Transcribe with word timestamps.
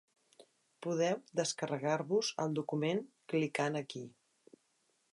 Podeu 0.85 1.19
descarregar-vos 1.41 2.33
el 2.47 2.57
document, 2.61 3.05
clicant 3.35 3.81
aquí. 3.85 4.07